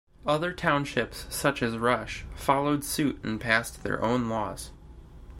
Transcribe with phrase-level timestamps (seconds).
[0.25, 4.71] Other townships, such as Rush, followed suit and passed their own laws.